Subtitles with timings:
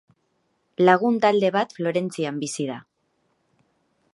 [0.87, 2.79] Lagun talde bat Florentzian bizi da.